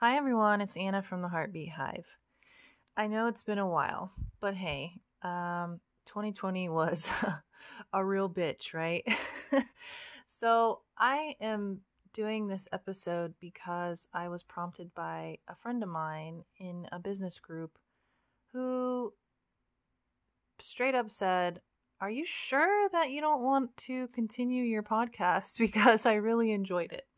[0.00, 0.60] Hi, everyone.
[0.60, 2.06] It's Anna from the Heartbeat Hive.
[2.96, 4.92] I know it's been a while, but hey,
[5.22, 7.10] um, 2020 was
[7.92, 9.02] a real bitch, right?
[10.26, 11.80] so I am
[12.12, 17.40] doing this episode because I was prompted by a friend of mine in a business
[17.40, 17.76] group
[18.52, 19.12] who
[20.60, 21.60] straight up said,
[22.00, 25.58] Are you sure that you don't want to continue your podcast?
[25.58, 27.08] Because I really enjoyed it.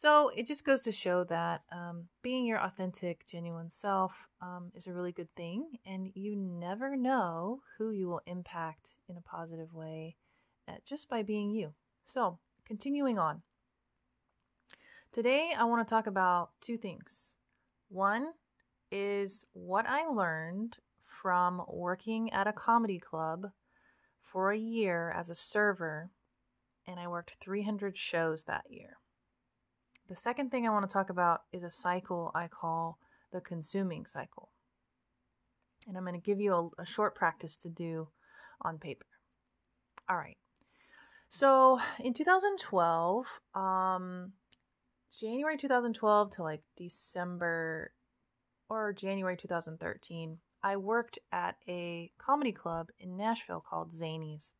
[0.00, 4.86] So it just goes to show that um, being your authentic, genuine self um, is
[4.86, 9.74] a really good thing, and you never know who you will impact in a positive
[9.74, 10.14] way
[10.68, 11.74] uh, just by being you.
[12.04, 13.42] So, continuing on.
[15.10, 17.34] Today, I want to talk about two things.
[17.88, 18.28] One
[18.92, 23.50] is what I learned from working at a comedy club
[24.22, 26.08] for a year as a server,
[26.86, 28.96] and I worked 300 shows that year.
[30.08, 32.98] The second thing I want to talk about is a cycle I call
[33.30, 34.48] the consuming cycle.
[35.86, 38.08] And I'm going to give you a, a short practice to do
[38.62, 39.06] on paper.
[40.08, 40.38] All right.
[41.28, 44.32] So in 2012, um,
[45.20, 47.92] January 2012 to like December
[48.70, 54.52] or January 2013, I worked at a comedy club in Nashville called Zanies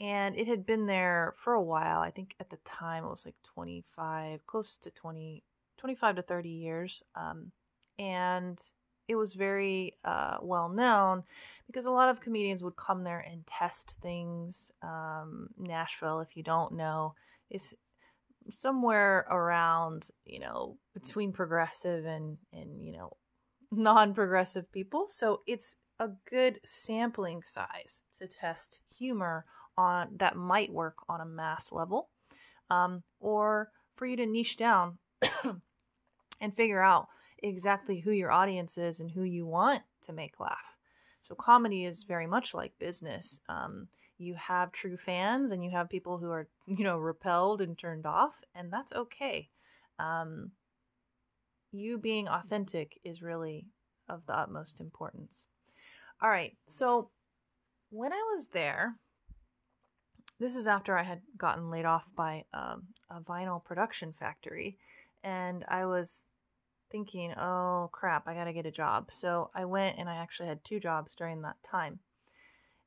[0.00, 2.00] and it had been there for a while.
[2.00, 5.42] I think at the time it was like 25, close to 20,
[5.78, 7.02] 25 to 30 years.
[7.14, 7.52] Um,
[7.98, 8.60] and
[9.06, 11.22] it was very uh, well known
[11.66, 14.72] because a lot of comedians would come there and test things.
[14.82, 17.14] Um, Nashville, if you don't know,
[17.50, 17.74] is
[18.50, 23.16] somewhere around, you know, between progressive and, and you know,
[23.70, 25.06] non progressive people.
[25.08, 29.44] So it's a good sampling size to test humor
[29.76, 32.10] on that might work on a mass level,
[32.70, 34.98] um, or for you to niche down
[36.40, 37.08] and figure out
[37.42, 40.76] exactly who your audience is and who you want to make laugh.
[41.20, 43.40] So comedy is very much like business.
[43.48, 47.78] Um, you have true fans and you have people who are you know repelled and
[47.78, 49.50] turned off, and that's okay.
[49.98, 50.52] Um,
[51.72, 53.66] you being authentic is really
[54.08, 55.46] of the utmost importance.
[56.22, 57.10] All right, so
[57.90, 58.96] when I was there,
[60.38, 64.76] this is after I had gotten laid off by um, a vinyl production factory,
[65.22, 66.28] and I was
[66.90, 69.10] thinking, oh crap, I gotta get a job.
[69.10, 71.98] So I went and I actually had two jobs during that time.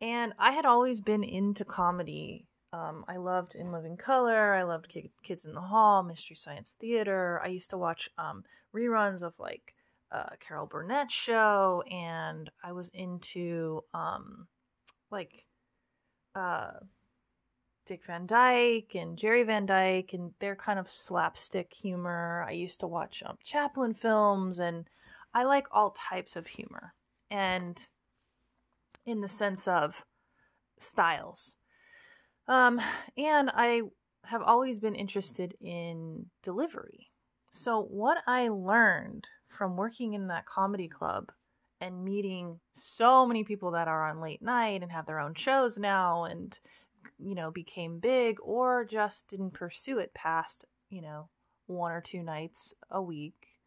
[0.00, 2.46] And I had always been into comedy.
[2.72, 7.40] Um, I loved In Living Color, I loved Kids in the Hall, Mystery Science Theater.
[7.42, 8.44] I used to watch um,
[8.74, 9.74] reruns of like
[10.12, 14.46] uh, Carol Burnett show, and I was into um,
[15.10, 15.46] like
[16.34, 16.70] uh,
[17.88, 22.44] Dick Van Dyke and Jerry Van Dyke and their kind of slapstick humor.
[22.46, 24.84] I used to watch um, Chaplin films and
[25.32, 26.92] I like all types of humor
[27.30, 27.78] and
[29.06, 30.04] in the sense of
[30.78, 31.56] styles.
[32.46, 32.78] Um,
[33.16, 33.82] and I
[34.24, 37.08] have always been interested in delivery.
[37.52, 41.32] So, what I learned from working in that comedy club
[41.80, 45.78] and meeting so many people that are on late night and have their own shows
[45.78, 46.58] now and
[47.18, 51.28] you know, became big or just didn't pursue it past, you know,
[51.66, 53.58] one or two nights a week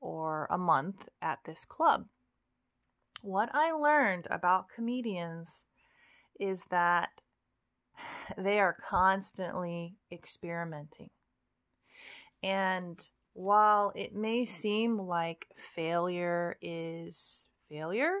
[0.00, 2.06] or a month at this club.
[3.22, 5.66] What I learned about comedians
[6.38, 7.10] is that
[8.38, 11.10] they are constantly experimenting.
[12.42, 18.20] And while it may seem like failure is failure,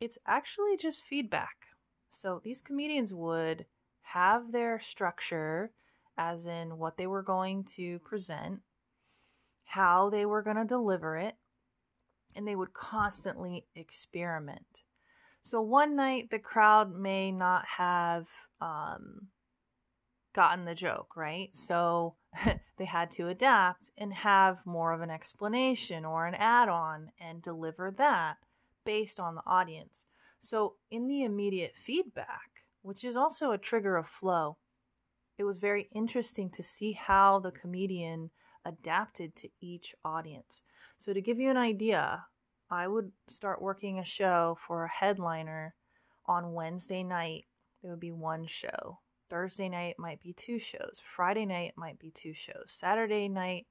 [0.00, 1.66] it's actually just feedback.
[2.10, 3.66] So these comedians would
[4.12, 5.70] have their structure,
[6.16, 8.60] as in what they were going to present,
[9.64, 11.36] how they were going to deliver it,
[12.34, 14.82] and they would constantly experiment.
[15.42, 18.28] So one night the crowd may not have
[18.60, 19.28] um,
[20.32, 21.54] gotten the joke, right?
[21.54, 22.14] So
[22.78, 27.42] they had to adapt and have more of an explanation or an add on and
[27.42, 28.36] deliver that
[28.84, 30.06] based on the audience.
[30.40, 34.56] So in the immediate feedback, which is also a trigger of flow.
[35.36, 38.30] It was very interesting to see how the comedian
[38.64, 40.62] adapted to each audience.
[40.96, 42.24] So, to give you an idea,
[42.70, 45.74] I would start working a show for a headliner
[46.26, 47.46] on Wednesday night.
[47.82, 48.98] There would be one show.
[49.30, 51.00] Thursday night might be two shows.
[51.04, 52.64] Friday night might be two shows.
[52.66, 53.66] Saturday night,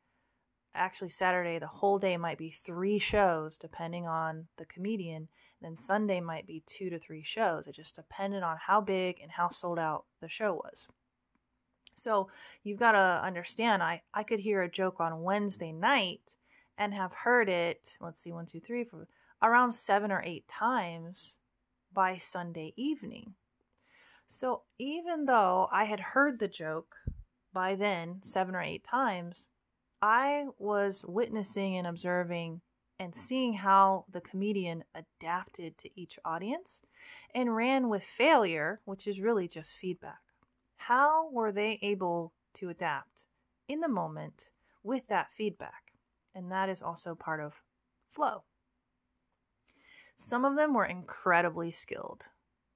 [0.78, 5.28] actually, Saturday, the whole day might be three shows, depending on the comedian.
[5.62, 7.68] Then Sunday might be two to three shows.
[7.68, 10.88] It just depended on how big and how sold out the show was.
[11.96, 12.30] So
[12.64, 16.36] you've got to understand, I, I could hear a joke on Wednesday night
[16.78, 19.08] and have heard it, let's see, one, two, three, four,
[19.42, 21.40] around seven or eight times
[21.92, 23.34] by Sunday evening.
[24.28, 26.96] So even though I had heard the joke
[27.52, 29.48] by then seven or eight times,
[30.02, 32.62] I was witnessing and observing
[33.00, 36.82] and seeing how the comedian adapted to each audience
[37.34, 40.20] and ran with failure, which is really just feedback.
[40.78, 43.28] How were they able to adapt
[43.68, 44.52] in the moment
[44.84, 45.94] with that feedback?
[46.34, 47.54] And that is also part of
[48.12, 48.44] flow.
[50.16, 52.32] Some of them were incredibly skilled,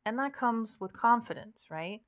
[0.06, 2.01] and that comes with confidence, right?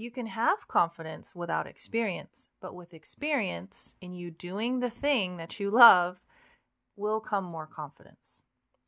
[0.00, 5.58] You can have confidence without experience, but with experience in you doing the thing that
[5.58, 6.20] you love
[6.94, 8.42] will come more confidence,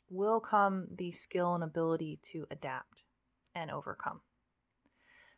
[0.09, 3.03] will come the skill and ability to adapt
[3.57, 4.21] and overcome.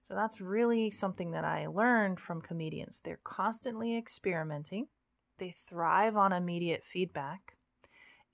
[0.02, 3.00] So that's really something that I learned from comedians.
[3.00, 4.88] They're constantly experimenting,
[5.38, 7.56] they thrive on immediate feedback.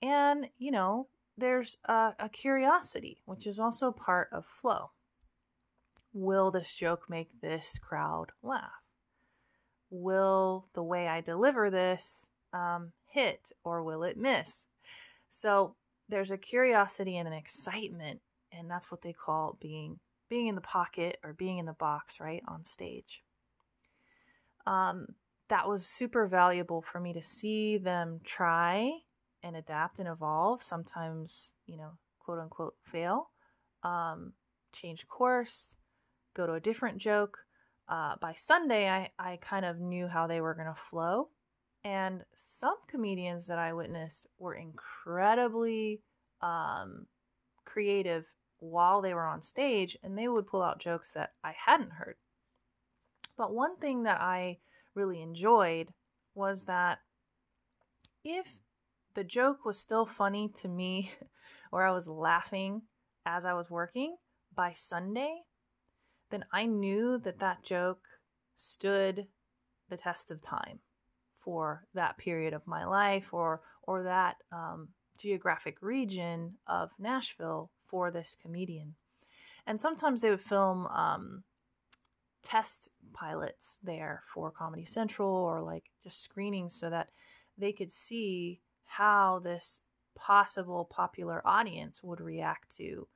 [0.01, 1.07] And, you know,
[1.37, 4.91] there's a, a curiosity, which is also part of flow.
[6.13, 8.83] Will this joke make this crowd laugh?
[9.89, 14.65] Will the way I deliver this um, hit or will it miss?
[15.29, 15.75] So
[16.07, 18.21] there's a curiosity and an excitement,
[18.51, 22.19] and that's what they call being being in the pocket or being in the box,
[22.19, 23.23] right on stage.
[24.67, 25.07] Um,
[25.47, 28.91] that was super valuable for me to see them try
[29.41, 30.61] and adapt and evolve.
[30.61, 33.31] Sometimes, you know, quote unquote, fail,
[33.83, 34.33] um,
[34.71, 35.75] change course,
[36.35, 37.37] go to a different joke.
[37.87, 41.29] Uh, by Sunday, I, I kind of knew how they were going to flow.
[41.83, 46.01] And some comedians that I witnessed were incredibly
[46.41, 47.07] um,
[47.65, 48.25] creative
[48.59, 52.15] while they were on stage, and they would pull out jokes that I hadn't heard.
[53.37, 54.59] But one thing that I
[54.95, 55.93] really enjoyed
[56.35, 56.99] was that
[58.23, 58.57] if
[59.13, 61.11] the joke was still funny to me,
[61.71, 62.81] or I was laughing
[63.25, 64.17] as I was working,
[64.53, 65.43] by Sunday,
[66.29, 68.05] then I knew that that joke
[68.55, 69.27] stood
[69.89, 70.79] the test of time
[71.39, 78.11] for that period of my life or or that um, geographic region of Nashville for
[78.11, 78.95] this comedian.
[79.65, 81.43] And sometimes they would film um,
[82.43, 87.09] test pilots there for Comedy Central or like just screenings so that
[87.57, 89.81] they could see how this
[90.15, 93.07] possible popular audience would react to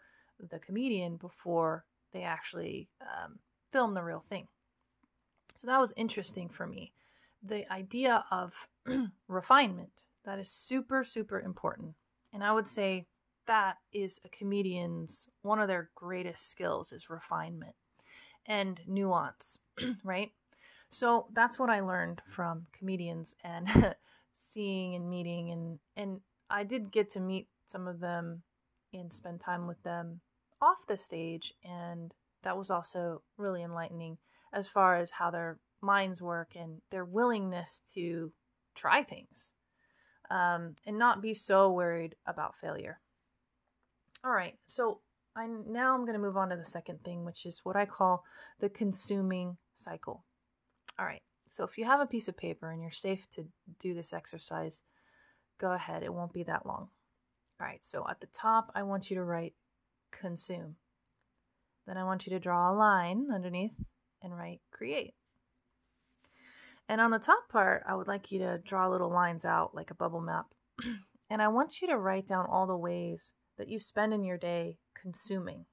[0.49, 3.39] the comedian before they actually um,
[3.71, 4.47] film the real thing.
[5.55, 6.93] So that was interesting for me
[7.43, 8.53] the idea of
[9.27, 10.03] refinement.
[10.25, 11.95] That is super, super important.
[12.31, 13.05] And I would say
[13.45, 17.75] that is a comedian's one of their greatest skills is refinement
[18.45, 19.59] and nuance,
[20.03, 20.31] right?
[20.89, 23.95] So that's what I learned from comedians and
[24.33, 28.43] seeing and meeting and and I did get to meet some of them
[28.93, 30.21] and spend time with them
[30.63, 32.13] off the stage and
[32.43, 34.17] that was also really enlightening
[34.53, 38.31] as far as how their minds work and their willingness to
[38.75, 39.53] try things
[40.29, 42.99] um, and not be so worried about failure.
[44.23, 45.01] All right, so
[45.35, 47.85] I now I'm going to move on to the second thing, which is what I
[47.85, 48.23] call
[48.59, 50.23] the consuming cycle.
[50.97, 53.45] All right, so if you have a piece of paper and you're safe to
[53.79, 54.81] do this exercise,
[55.59, 56.03] go ahead.
[56.03, 56.87] It won't be that long.
[57.59, 59.53] All right, so at the top, I want you to write
[60.19, 60.75] consume.
[61.85, 63.75] Then I want you to draw a line underneath
[64.21, 65.13] and write create.
[66.87, 69.91] And on the top part, I would like you to draw little lines out like
[69.91, 70.45] a bubble map.
[71.29, 74.37] and I want you to write down all the ways that you spend in your
[74.37, 75.65] day consuming.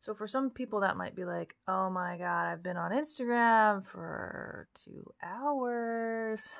[0.00, 3.84] So for some people, that might be like, oh my God, I've been on Instagram
[3.84, 6.54] for two hours.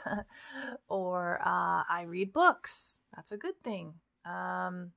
[0.89, 3.01] or uh, I read books.
[3.15, 3.95] That's a good thing.
[4.25, 4.91] Um,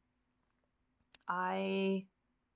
[1.31, 2.05] I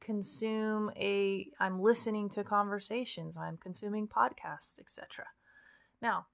[0.01, 5.25] consume a i'm listening to conversations i'm consuming podcasts etc
[6.01, 6.27] now,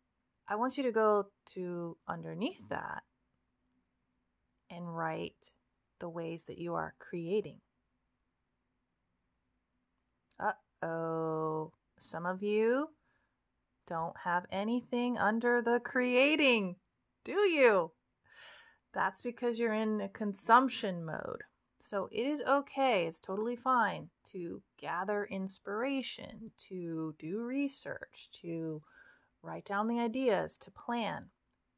[0.48, 3.04] I want you to go to underneath that
[4.70, 5.52] and write
[6.00, 7.62] the ways that you are creating.
[10.40, 12.90] Uh oh, some of you
[13.88, 16.76] don't have anything under the creating,
[17.24, 17.92] do you?
[18.94, 21.44] That's because you're in a consumption mode.
[21.84, 28.82] So it is okay, it's totally fine to gather inspiration, to do research, to
[29.42, 31.32] write down the ideas, to plan.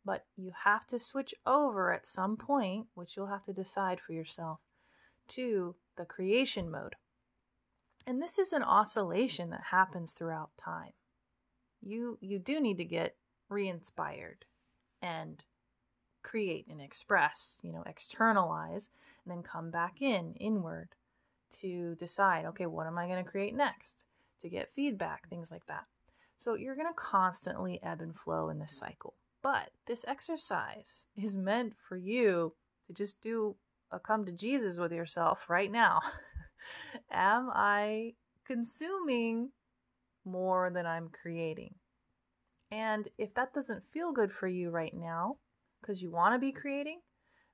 [0.06, 4.12] But you have to switch over at some point, which you'll have to decide for
[4.12, 4.60] yourself,
[5.30, 6.96] to the creation mode.
[8.06, 10.92] And this is an oscillation that happens throughout time.
[11.82, 13.16] You you do need to get
[13.50, 14.46] re-inspired
[15.02, 15.44] and
[16.24, 18.90] create and express, you know, externalize,
[19.24, 20.90] and then come back in, inward,
[21.60, 24.06] to decide, okay, what am I going to create next?
[24.40, 25.86] To get feedback, things like that.
[26.38, 29.14] So you're going to constantly ebb and flow in this cycle.
[29.42, 32.54] But this exercise is meant for you
[32.88, 33.56] to just do
[33.92, 36.02] a come to Jesus with yourself right now.
[37.12, 38.14] Am I
[38.46, 39.52] consuming
[40.26, 41.76] more than I'm creating?
[42.72, 45.38] And if that doesn't feel good for you right now,
[45.84, 47.02] because you want to be creating,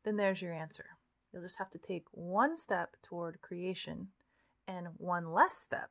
[0.05, 0.85] then there's your answer.
[1.33, 4.09] You'll just have to take one step toward creation
[4.67, 5.89] and one less step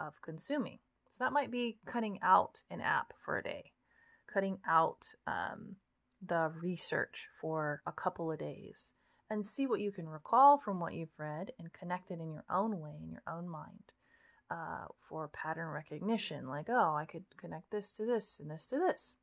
[0.00, 0.80] of consuming.
[1.10, 3.70] So that might be cutting out an app for a day,
[4.32, 5.76] cutting out um,
[6.26, 8.92] the research for a couple of days,
[9.30, 12.44] and see what you can recall from what you've read and connect it in your
[12.50, 13.92] own way, in your own mind.
[14.50, 18.78] Uh, for pattern recognition, like, oh, I could connect this to this and this to
[18.78, 19.16] this.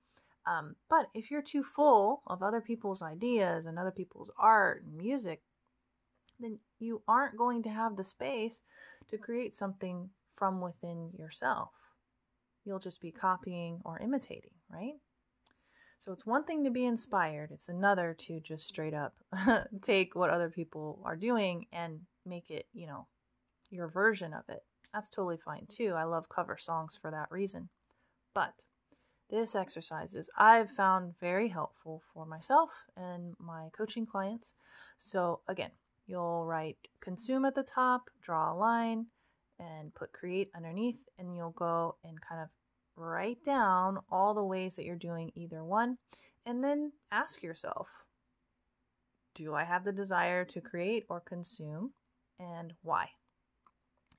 [0.50, 4.98] Um, but if you're too full of other people's ideas and other people's art and
[4.98, 5.44] music,
[6.40, 8.64] then you aren't going to have the space
[9.10, 11.70] to create something from within yourself.
[12.66, 14.96] You'll just be copying or imitating, right?
[16.00, 19.14] So it's one thing to be inspired, it's another to just straight up
[19.82, 23.06] take what other people are doing and make it, you know,
[23.70, 24.64] your version of it.
[24.94, 25.94] That's totally fine too.
[25.96, 27.70] I love cover songs for that reason.
[28.34, 28.64] But
[29.30, 34.56] this exercise is I've found very helpful for myself and my coaching clients.
[34.98, 35.72] So again,
[36.08, 39.06] you'll write consume at the top, draw a line,
[39.60, 42.50] and put create underneath, and you'll go and kind of
[42.96, 45.98] write down all the ways that you're doing either one,
[46.46, 47.88] and then ask yourself
[49.36, 51.92] Do I have the desire to create or consume,
[52.40, 53.10] and why?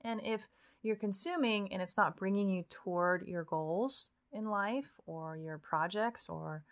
[0.02, 0.48] And if
[0.82, 6.28] you're consuming and it's not bringing you toward your goals in life or your projects
[6.28, 6.62] or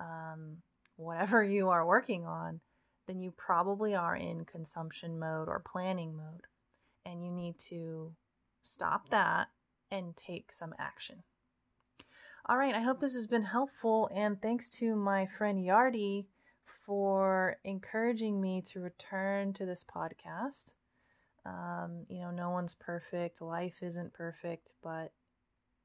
[0.00, 0.58] um,
[0.96, 2.60] whatever you are working on,
[3.06, 6.46] then you probably are in consumption mode or planning mode.
[7.06, 8.12] And you need to
[8.62, 9.48] stop that
[9.90, 11.22] and take some action.
[12.46, 14.10] All right, I hope this has been helpful.
[14.14, 16.26] And thanks to my friend Yardi
[16.84, 20.74] for encouraging me to return to this podcast.
[21.44, 25.12] Um, you know, no one's perfect, life isn't perfect, but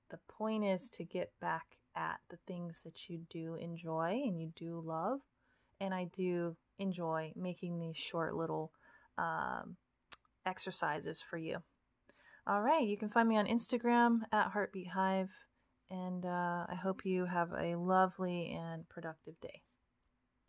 [0.09, 4.51] the point is to get back at the things that you do enjoy and you
[4.55, 5.19] do love.
[5.79, 8.71] And I do enjoy making these short little
[9.17, 9.77] um,
[10.45, 11.57] exercises for you.
[12.45, 15.29] All right, you can find me on Instagram at Heartbeat Hive
[15.89, 19.61] and uh, I hope you have a lovely and productive day.